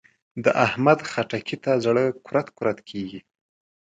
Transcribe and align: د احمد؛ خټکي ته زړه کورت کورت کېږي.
د 0.43 0.45
احمد؛ 0.65 0.99
خټکي 1.11 1.57
ته 1.63 1.71
زړه 1.85 2.03
کورت 2.25 2.47
کورت 2.57 2.77
کېږي. 2.89 3.19